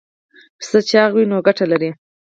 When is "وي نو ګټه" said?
1.15-1.65